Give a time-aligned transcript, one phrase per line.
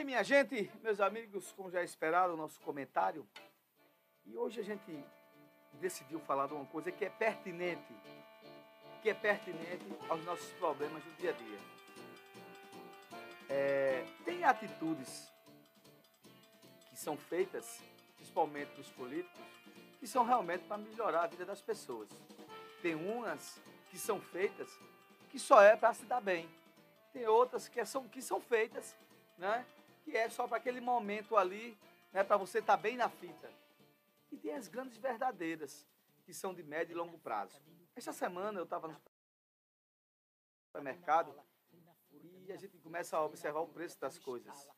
[0.00, 3.28] Bem, minha gente, meus amigos, como já esperado, o nosso comentário.
[4.24, 5.04] E hoje a gente
[5.74, 7.94] decidiu falar de uma coisa que é pertinente,
[9.02, 11.58] que é pertinente aos nossos problemas do dia a dia.
[13.50, 15.30] É, tem atitudes
[16.88, 17.82] que são feitas,
[18.16, 19.44] principalmente dos políticos,
[19.98, 22.08] que são realmente para melhorar a vida das pessoas.
[22.80, 23.60] Tem umas
[23.90, 24.70] que são feitas
[25.28, 26.48] que só é para se dar bem.
[27.12, 28.96] Tem outras que são, que são feitas,
[29.36, 29.66] né,
[30.04, 31.78] que é só para aquele momento ali,
[32.12, 33.50] né, para você estar tá bem na fita.
[34.30, 35.86] E tem as grandes verdadeiras,
[36.24, 37.60] que são de médio e longo prazo.
[37.96, 38.96] Esta semana eu estava no
[40.66, 41.34] supermercado
[42.46, 44.68] e a gente começa a observar o preço das coisas.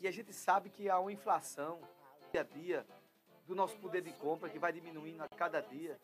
[0.00, 1.80] E a gente sabe que há uma inflação
[2.32, 2.86] dia a dia
[3.46, 5.98] do nosso poder de compra que vai diminuindo a cada dia.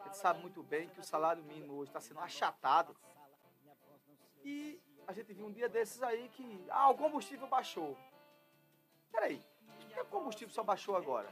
[0.00, 2.96] A gente sabe muito bem que o salário mínimo hoje está sendo achatado.
[4.44, 7.96] E a gente viu um dia desses aí que ah, o combustível baixou.
[9.12, 9.40] Peraí,
[9.78, 11.28] por que o combustível só baixou agora?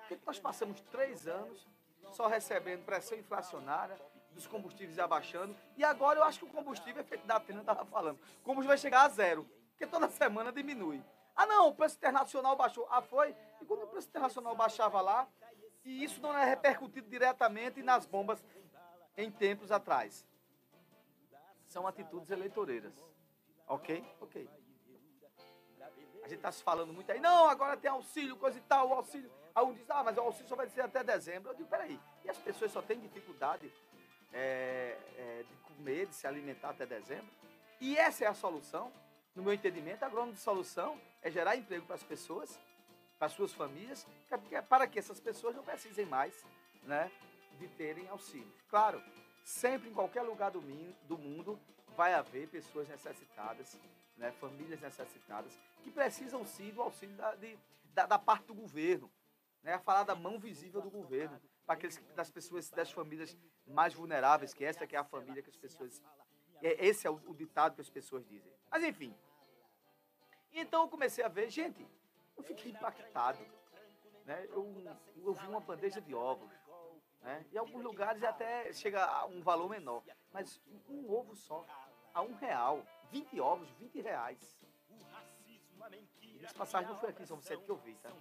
[0.00, 1.66] Porque nós passamos três anos
[2.12, 3.98] só recebendo pressão inflacionária,
[4.32, 8.18] dos combustíveis abaixando, e agora eu acho que o combustível, efeito da Atena estava falando,
[8.40, 11.02] o combustível vai chegar a zero, porque toda semana diminui.
[11.36, 12.86] Ah não, o preço internacional baixou.
[12.90, 13.34] Ah, foi?
[13.60, 15.28] E quando o preço internacional baixava lá,
[15.84, 18.42] e isso não é repercutido diretamente nas bombas
[19.16, 20.26] em tempos atrás.
[21.74, 22.94] São atitudes eleitoreiras.
[23.66, 24.06] Ok?
[24.20, 24.48] Ok.
[26.22, 28.94] A gente está se falando muito aí, não, agora tem auxílio, coisa e tal, o
[28.94, 29.28] auxílio.
[29.52, 31.50] Aí um diz, ah, mas o auxílio só vai ser até dezembro.
[31.50, 33.72] Eu digo, peraí, e as pessoas só têm dificuldade
[34.32, 37.26] é, é, de comer, de se alimentar até dezembro?
[37.80, 38.92] E essa é a solução?
[39.34, 42.56] No meu entendimento, a grande solução é gerar emprego para as pessoas,
[43.18, 44.06] para as suas famílias,
[44.68, 46.46] para que essas pessoas não precisem mais
[46.84, 47.10] né,
[47.58, 48.54] de terem auxílio.
[48.68, 49.02] Claro,
[49.44, 50.60] sempre em qualquer lugar do,
[51.06, 51.60] do mundo
[51.96, 53.78] vai haver pessoas necessitadas,
[54.16, 57.56] né, famílias necessitadas, que precisam sim do auxílio da, de,
[57.92, 59.10] da, da parte do governo
[59.62, 63.36] né, a falar da mão visível do governo para aqueles das pessoas das famílias
[63.66, 66.02] mais vulneráveis, que essa que é a família que as pessoas
[66.62, 68.52] é, esse é o, o ditado que as pessoas dizem.
[68.70, 69.14] Mas enfim.
[70.52, 71.86] Então eu comecei a ver, gente,
[72.36, 73.44] eu fiquei impactado,
[74.24, 74.46] né?
[74.50, 76.50] Eu, eu vi uma bandeja de ovos,
[77.24, 77.44] né?
[77.50, 81.64] Em alguns lugares até chega a um valor menor, mas um ovo só
[82.12, 84.60] a um real, 20 ovos, 20 reais.
[86.22, 88.12] E essa passagem não foi aqui em São Vicente que eu vi, tá?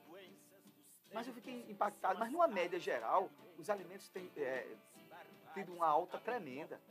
[1.13, 2.17] Mas eu fiquei impactado.
[2.17, 4.75] Mas numa média geral, os alimentos têm é,
[5.53, 6.81] tido uma alta tremenda.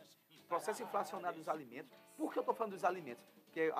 [0.45, 1.91] O processo inflacionário dos alimentos.
[2.17, 3.25] Por que eu estou falando dos alimentos?
[3.47, 3.73] Porque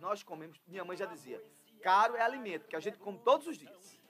[0.00, 1.42] nós comemos, minha mãe já dizia,
[1.82, 4.00] caro é alimento, que a gente come todos os dias.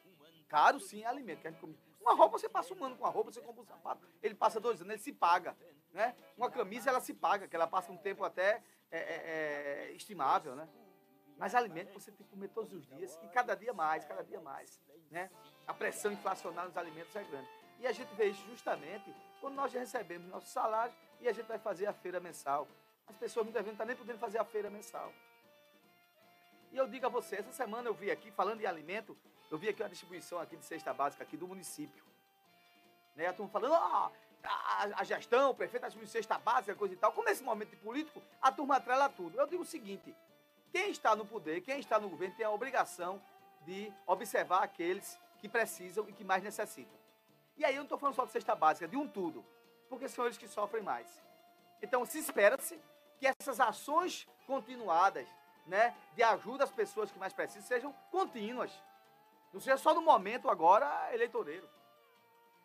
[0.47, 1.77] Caro sim é alimento, que a gente come.
[2.03, 4.61] Uma roupa, você passa um ano com a roupa, você compra um sapato, ele passa
[4.61, 5.57] dois anos, ele se paga.
[5.93, 6.15] Né?
[6.37, 10.55] Uma camisa, ela se paga, que ela passa um tempo até é, é, é estimável,
[10.55, 10.69] né?
[11.39, 14.41] Mas alimento você tem que comer todos os dias, e cada dia mais, cada dia
[14.41, 14.81] mais.
[15.11, 15.31] Né?
[15.67, 17.49] a pressão inflacionária nos alimentos é grande.
[17.79, 21.47] E a gente vê isso justamente quando nós já recebemos nosso salário e a gente
[21.47, 22.69] vai fazer a feira mensal.
[23.07, 25.13] As pessoas muitas vezes não estão nem podendo fazer a feira mensal.
[26.71, 29.17] E eu digo a você, essa semana eu vi aqui, falando em alimento,
[29.53, 32.03] eu vi aqui uma distribuição aqui de cesta básica aqui do município.
[33.15, 33.27] Né?
[33.27, 34.11] A turma falando, ah,
[34.43, 37.13] a, a, gestão, o prefeito assumiu cesta básica, coisa e tal.
[37.13, 39.39] Como nesse momento de político, a turma atrela tudo.
[39.39, 40.17] Eu digo o seguinte,
[40.73, 43.23] quem está no poder, quem está no governo tem a obrigação
[43.67, 46.99] de observar aqueles que precisam e que mais necessitam.
[47.59, 49.45] E aí eu não estou falando só de cesta básica, de um tudo,
[49.87, 51.21] porque são eles que sofrem mais.
[51.83, 52.81] Então se espera-se
[53.19, 55.29] que essas ações continuadas,
[55.67, 58.73] né, de ajuda às pessoas que mais precisam, sejam contínuas.
[59.53, 61.69] Não seja só no momento agora eleitoreiro.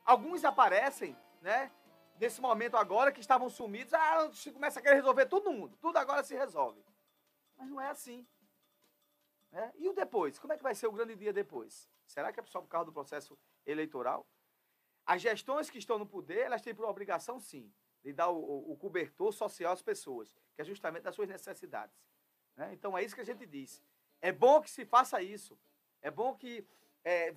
[0.06, 1.72] Alguns aparecem, né,
[2.20, 5.98] nesse momento agora que estavam sumidos, ah, se começa a querer resolver todo mundo, tudo
[5.98, 6.84] agora se resolve.
[7.58, 8.26] Mas não é assim.
[9.52, 9.72] Né?
[9.76, 10.40] E o depois?
[10.40, 11.90] Como é que vai ser o grande dia depois?
[12.06, 14.26] Será que é só por causa do processo eleitoral?
[15.06, 17.72] As gestões que estão no poder, elas têm por obrigação, sim,
[18.04, 21.98] de dar o, o, o cobertor social às pessoas, que é justamente das suas necessidades.
[22.56, 22.74] Né?
[22.74, 23.84] Então é isso que a gente diz.
[24.22, 25.58] É bom que se faça isso.
[26.02, 26.66] É bom que
[27.04, 27.34] é,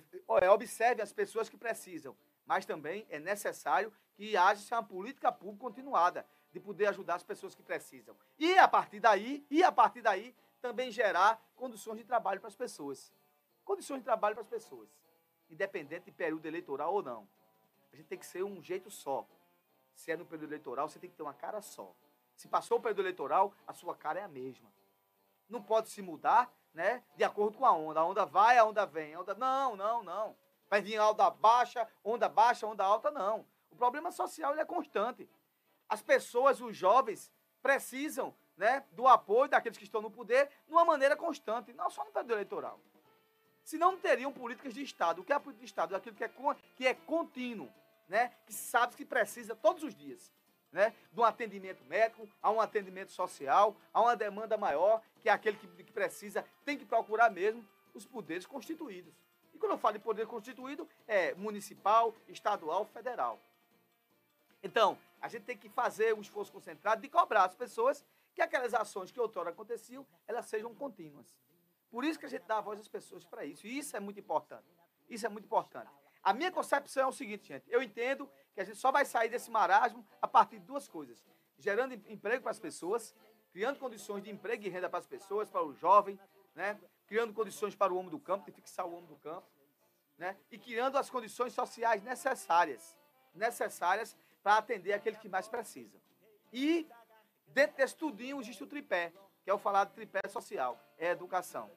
[0.51, 2.15] observe as pessoas que precisam.
[2.45, 7.55] Mas também é necessário que haja uma política pública continuada de poder ajudar as pessoas
[7.55, 8.15] que precisam.
[8.37, 12.55] E a partir daí, e a partir daí, também gerar condições de trabalho para as
[12.55, 13.13] pessoas
[13.63, 14.89] condições de trabalho para as pessoas,
[15.49, 17.27] independente de período eleitoral ou não.
[17.91, 19.25] A gente tem que ser um jeito só.
[19.93, 21.93] Se é no período eleitoral, você tem que ter uma cara só.
[22.35, 24.71] Se passou o período eleitoral, a sua cara é a mesma.
[25.49, 27.99] Não pode se mudar, né, de acordo com a onda.
[27.99, 29.13] A onda vai, a onda vem.
[29.13, 29.35] A onda...
[29.35, 30.35] Não, não, não.
[30.69, 33.45] Vai vir onda baixa, onda baixa, onda alta, não.
[33.69, 35.29] O problema social é constante.
[35.89, 37.31] As pessoas, os jovens,
[37.61, 42.05] precisam né, do apoio daqueles que estão no poder de uma maneira constante, não só
[42.05, 42.79] no período eleitoral.
[43.63, 45.21] Senão não teriam políticas de Estado.
[45.21, 45.95] O que é a política de Estado?
[45.95, 46.31] Aquilo que é,
[46.75, 47.71] que é contínuo,
[48.07, 50.31] né, que sabe que precisa todos os dias.
[50.71, 55.31] Né, de um atendimento médico, a um atendimento social, a uma demanda maior, que é
[55.33, 59.13] aquele que, que precisa, tem que procurar mesmo os poderes constituídos.
[59.53, 63.39] E quando eu falo de poder constituído, é municipal, estadual, federal.
[64.63, 68.73] Então, a gente tem que fazer um esforço concentrado de cobrar as pessoas que aquelas
[68.73, 71.35] ações que outrora aconteciam, elas sejam contínuas.
[71.89, 73.67] Por isso que a gente dá a voz às pessoas para isso.
[73.67, 74.65] E isso é muito importante.
[75.09, 75.91] Isso é muito importante.
[76.23, 77.65] A minha concepção é o seguinte, gente.
[77.69, 81.21] Eu entendo que a gente só vai sair desse marasmo a partir de duas coisas.
[81.57, 83.13] Gerando emprego para as pessoas,
[83.51, 86.19] criando condições de emprego e renda para as pessoas, para o jovem,
[86.55, 86.79] né?
[87.07, 89.47] criando condições para o homem do campo, de fixar o homem do campo,
[90.17, 90.37] né?
[90.49, 92.97] e criando as condições sociais necessárias,
[93.33, 95.99] necessárias para atender aquele que mais precisa.
[96.51, 96.87] E,
[97.47, 99.13] dentro desse tudinho, existe o tripé,
[99.43, 101.69] que é o falado tripé social, é educação.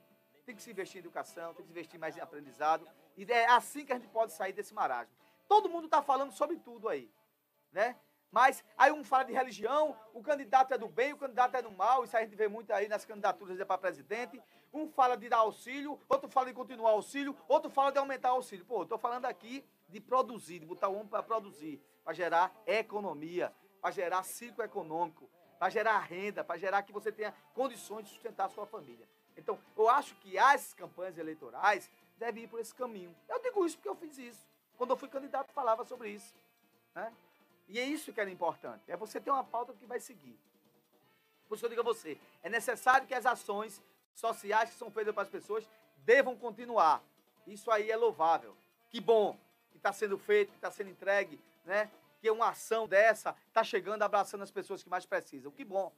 [0.47, 2.87] Tem que se investir em educação, tem que se investir mais em aprendizado,
[3.17, 5.15] e é assim que a gente pode sair desse marasmo.
[5.49, 7.11] Todo mundo está falando sobre tudo aí,
[7.73, 7.97] né?
[8.35, 11.71] Mas aí um fala de religião, o candidato é do bem, o candidato é do
[11.71, 14.43] mal, isso a gente vê muito aí nas candidaturas para presidente.
[14.73, 18.65] Um fala de dar auxílio, outro fala de continuar auxílio, outro fala de aumentar auxílio.
[18.65, 23.55] Pô, estou falando aqui de produzir, de botar o homem para produzir, para gerar economia,
[23.81, 28.47] para gerar ciclo econômico, para gerar renda, para gerar que você tenha condições de sustentar
[28.47, 29.09] a sua família.
[29.37, 31.89] Então, eu acho que as campanhas eleitorais
[32.19, 33.15] devem ir por esse caminho.
[33.29, 34.45] Eu digo isso porque eu fiz isso.
[34.77, 36.35] Quando eu fui candidato, falava sobre isso.
[36.97, 37.13] Né?
[37.69, 38.83] E é isso que era importante.
[38.89, 40.39] É você ter uma pauta que vai seguir.
[41.49, 43.83] Por isso eu digo a você, é necessário que as ações
[44.15, 45.69] sociais que são feitas para as pessoas
[45.99, 47.03] devam continuar.
[47.47, 48.57] Isso aí é louvável.
[48.91, 49.39] Que bom
[49.71, 51.91] que está sendo feito, que está sendo entregue, né?
[52.21, 55.53] Que uma ação dessa está chegando, abraçando as pessoas que mais precisam.
[55.53, 55.93] Que bom.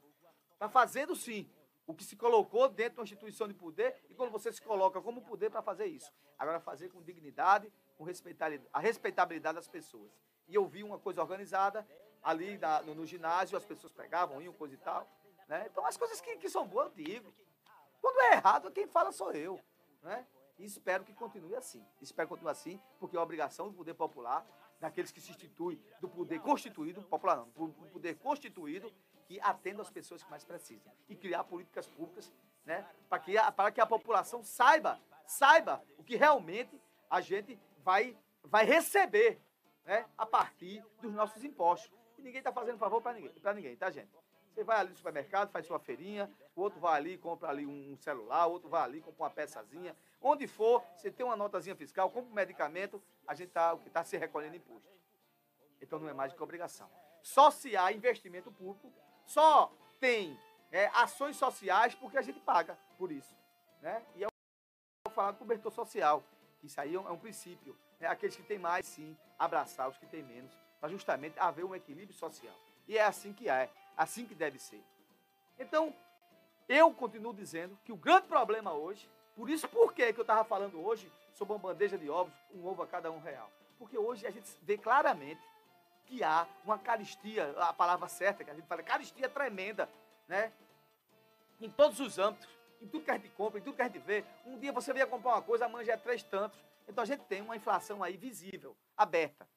[0.53, 1.49] Está fazendo sim
[1.87, 5.01] o que se colocou dentro de uma instituição de poder e quando você se coloca
[5.01, 6.13] como poder para fazer isso.
[6.39, 10.11] Agora fazer com dignidade, com respeitabilidade, a respeitabilidade das pessoas
[10.49, 11.87] e eu vi uma coisa organizada
[12.23, 15.09] ali na, no, no, ginásio, as pessoas pregavam, iam, coisa e tal.
[15.49, 15.67] Né?
[15.71, 17.33] Então, as coisas que, que são boas, eu digo.
[18.01, 19.61] Quando é errado, quem fala sou eu.
[20.03, 20.27] Né?
[20.59, 21.85] E espero que continue assim.
[22.01, 24.47] Espero que continue assim, porque é obrigação do poder popular,
[24.81, 28.93] daqueles que se instituem do poder constituído, popular não, do poder constituído,
[29.27, 30.93] que atenda as pessoas que mais precisam.
[31.09, 32.33] E criar políticas públicas
[32.65, 37.59] né, para, que a, para que a população saiba, saiba o que realmente a gente
[37.79, 39.41] vai, vai receber
[39.87, 41.91] né, a partir dos nossos impostos.
[42.19, 44.11] E ninguém está fazendo favor para ninguém, ninguém, tá, gente?
[44.53, 47.97] Você vai ali no supermercado, faz sua feirinha, o outro vai ali, compra ali um
[47.99, 49.95] celular, o outro vai ali, compra uma peçazinha.
[50.21, 54.17] Onde for, você tem uma notazinha fiscal, compra um medicamento, a gente está tá se
[54.17, 54.91] recolhendo imposto.
[55.81, 56.91] Então não é mais do que obrigação.
[57.23, 58.91] Só se há investimento público,
[59.27, 60.39] só tem
[60.73, 63.37] é, ações sociais porque a gente paga por isso.
[63.83, 64.03] Né?
[64.15, 66.25] E é o falar do cobertor social.
[66.63, 70.07] Isso aí é um, é princípio né, aqueles que têm mais, sim, abraçar os que
[70.07, 72.55] têm menos, para justamente haver um equilíbrio social.
[72.87, 74.83] E é assim que é, assim que deve ser.
[75.59, 75.95] Então,
[76.69, 80.85] eu continuo dizendo que o grande problema hoje, por isso por que eu estava falando
[80.85, 83.51] hoje sobre uma bandeja de ovos, um ovo a cada um real?
[83.79, 85.41] Porque hoje a gente vê claramente
[86.07, 89.89] que há uma caristia, a palavra certa que a gente fala, caristia tremenda,
[90.29, 90.53] né?
[91.61, 92.49] Em todos os âmbitos,
[92.81, 94.25] em tudo que a gente compra, em tudo que a gente vê.
[94.45, 96.59] Um dia você veio comprar uma coisa, amanhã já é três tantos.
[96.87, 99.49] Então a gente tem uma inflação aí visível, aberta.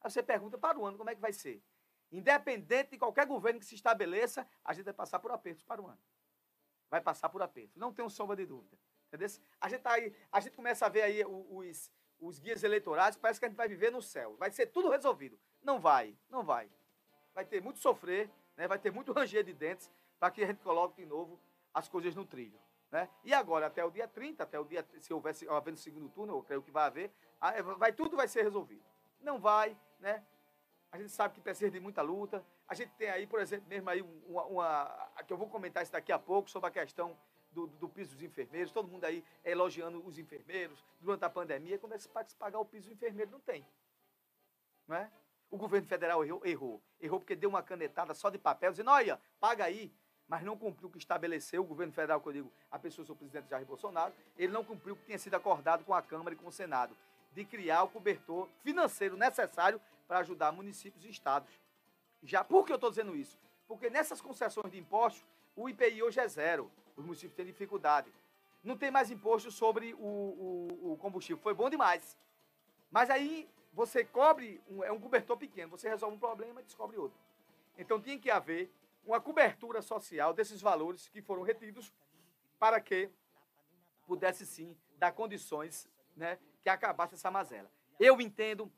[0.00, 1.62] Aí você pergunta para o ano como é que vai ser.
[2.10, 5.86] Independente de qualquer governo que se estabeleça, a gente vai passar por apertos para o
[5.86, 5.98] ano.
[6.88, 7.76] Vai passar por apertos.
[7.76, 8.78] Não tenho sombra de dúvida.
[9.08, 9.28] Entendeu?
[9.60, 13.38] A gente, tá aí, a gente começa a ver aí os, os guias eleitorais, parece
[13.40, 14.36] que a gente vai viver no céu.
[14.36, 15.38] Vai ser tudo resolvido.
[15.62, 16.70] Não vai, não vai.
[17.34, 18.66] Vai ter muito sofrer, né?
[18.66, 21.40] vai ter muito ranger de dentes para que a gente coloque de novo
[21.72, 22.58] as coisas no trilho.
[22.90, 23.08] Né?
[23.22, 26.42] E agora, até o dia 30, até o dia, se houvesse havendo segundo turno, eu
[26.42, 28.82] creio que vai haver, é, vai, tudo vai ser resolvido.
[29.20, 30.24] Não vai, né?
[30.90, 32.44] A gente sabe que precisa de muita luta.
[32.66, 35.92] A gente tem aí, por exemplo, mesmo aí uma, uma que eu vou comentar isso
[35.92, 37.18] daqui a pouco, sobre a questão
[37.52, 38.72] do, do, piso dos enfermeiros.
[38.72, 41.78] Todo mundo aí elogiando os enfermeiros durante a pandemia.
[41.78, 43.30] Como é que se pagar o piso do enfermeiro?
[43.30, 43.66] Não tem.
[44.86, 45.10] Não é?
[45.50, 46.82] O governo federal errou, errou.
[47.00, 49.92] Errou porque deu uma canetada só de papel, dizendo, olha, paga aí
[50.28, 53.16] mas não cumpriu o que estabeleceu o governo federal, que eu digo, a pessoa do
[53.16, 56.38] presidente Jair Bolsonaro, ele não cumpriu o que tinha sido acordado com a Câmara e
[56.38, 56.94] com o Senado,
[57.32, 61.50] de criar o cobertor financeiro necessário para ajudar municípios e estados.
[62.22, 63.38] Já por que eu estou dizendo isso?
[63.66, 65.24] Porque nessas concessões de impostos,
[65.56, 66.70] o IPI hoje é zero.
[66.96, 68.10] Os municípios têm dificuldade.
[68.62, 71.40] Não tem mais imposto sobre o, o, o combustível.
[71.42, 72.18] Foi bom demais.
[72.90, 75.70] Mas aí você cobre, um, é um cobertor pequeno.
[75.70, 77.18] Você resolve um problema e descobre outro.
[77.76, 78.70] Então tinha que haver
[79.08, 81.92] uma cobertura social desses valores que foram retidos
[82.58, 83.10] para que
[84.06, 87.70] pudesse sim dar condições né, que acabasse essa mazela.
[87.98, 88.70] Eu entendo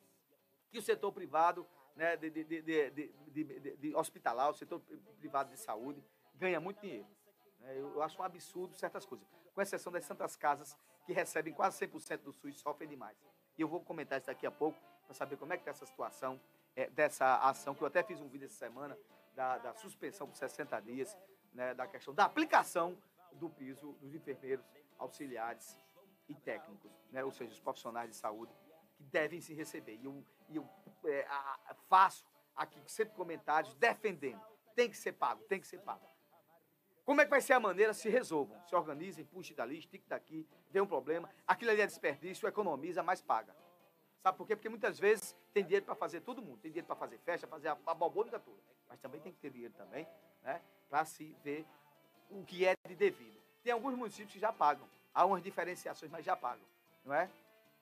[0.70, 4.80] que o setor privado né, de, de, de, de, hospitalar, o setor
[5.18, 6.02] privado de saúde,
[6.36, 7.08] ganha muito dinheiro.
[7.58, 7.78] Né?
[7.78, 12.18] Eu acho um absurdo certas coisas, com exceção das santas casas que recebem quase 100%
[12.18, 13.16] do SUS sofrem demais.
[13.58, 15.86] E eu vou comentar isso daqui a pouco para saber como é que está essa
[15.86, 16.40] situação
[16.76, 18.96] é, dessa ação, que eu até fiz um vídeo essa semana,
[19.34, 21.16] da, da suspensão por 60 dias,
[21.52, 22.96] né, da questão da aplicação
[23.32, 24.64] do piso dos enfermeiros,
[24.98, 25.78] auxiliares
[26.28, 28.52] e técnicos, né, ou seja, os profissionais de saúde
[28.96, 29.96] que devem se receber.
[29.96, 30.68] E eu, eu
[31.06, 34.40] é, a, faço aqui sempre comentários defendendo.
[34.74, 36.06] Tem que ser pago, tem que ser pago.
[37.04, 37.92] Como é que vai ser a maneira?
[37.92, 41.28] Se resolvam, se organizem, puxe dali, estique daqui, vê um problema.
[41.46, 43.56] Aquilo ali é desperdício, economiza, mas paga.
[44.22, 44.54] Sabe por quê?
[44.54, 46.58] Porque muitas vezes tem dinheiro para fazer todo mundo.
[46.58, 48.58] Tem dinheiro para fazer festa, fazer a, a balbônica toda.
[48.88, 50.06] Mas também tem que ter dinheiro também,
[50.42, 50.60] né?
[50.88, 51.64] Para se ver
[52.30, 53.40] o que é de devido.
[53.62, 54.88] Tem alguns municípios que já pagam.
[55.14, 56.64] Há umas diferenciações, mas já pagam.
[57.04, 57.30] Não é?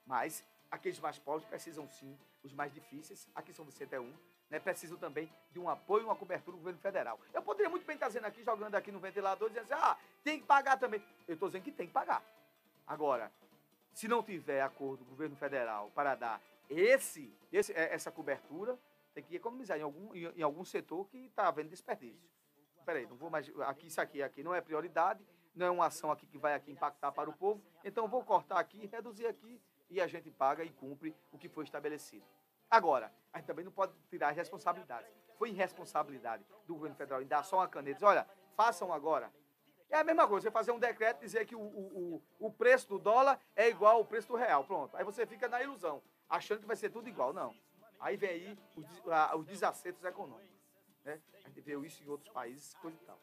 [0.06, 4.14] Mas aqueles mais pobres precisam sim, os mais difíceis, aqui São Vicente é um,
[4.50, 7.18] né, precisam também de um apoio uma cobertura do governo federal.
[7.32, 10.40] Eu poderia muito bem estar dizendo aqui, jogando aqui no ventilador, dizendo assim, ah, tem
[10.40, 11.02] que pagar também.
[11.26, 12.22] Eu estou dizendo que tem que pagar.
[12.86, 13.30] Agora,
[13.98, 16.40] se não tiver acordo do governo federal para dar
[16.70, 18.78] esse, esse é, essa cobertura,
[19.12, 22.30] tem que economizar em algum, em, em algum setor que está havendo desperdício.
[22.86, 23.50] Peraí, não vou mais.
[23.66, 26.70] Aqui, isso aqui, aqui não é prioridade, não é uma ação aqui que vai aqui
[26.70, 30.70] impactar para o povo, então vou cortar aqui, reduzir aqui e a gente paga e
[30.70, 32.24] cumpre o que foi estabelecido.
[32.70, 35.10] Agora, a gente também não pode tirar as responsabilidades.
[35.36, 37.94] Foi irresponsabilidade do governo federal em dar só uma caneta.
[37.94, 39.32] Dizer, olha, façam agora.
[39.90, 42.88] É a mesma coisa, você fazer um decreto e dizer que o, o, o preço
[42.88, 44.64] do dólar é igual ao preço do real.
[44.64, 44.96] Pronto.
[44.96, 47.32] Aí você fica na ilusão, achando que vai ser tudo igual.
[47.32, 47.54] Não.
[47.98, 48.86] Aí vem aí os,
[49.34, 50.58] os desacertos econômicos.
[51.04, 51.20] Né?
[51.44, 53.18] A gente vê isso em outros países, coisa e tal.